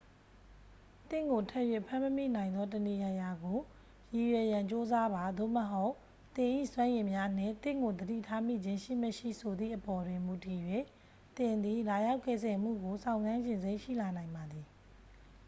[1.09, 3.57] သင့်ကို ထပ်၍ဖမ်းမမိနိုင်သော တစ်နေရာရာကို
[4.15, 5.93] ရည်ရွယ်ရန်ကြိုးစားပါ သို့မဟုတ်
[6.35, 10.61] သင်၏စွမ်းရည်များနှင့် သင့်ကိုသတိထားမိခြင်းရှိ မရှိ ဆိုသည့်အပေါ်တွင်မူတည်၍
[11.37, 14.65] သင်သည် လာရောက်ကယ်ဆယ်မှုကို စောင့်ဆိုင်းချင်စိတ် ရှိလာနိုင်ပါသည်